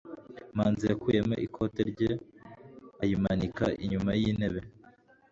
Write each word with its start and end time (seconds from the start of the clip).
manzi 0.55 0.83
yakuyemo 0.91 1.35
ikoti 1.45 1.81
rye 1.91 2.11
ayimanika 3.03 3.65
inyuma 3.83 4.11
y'intebe 4.19 4.59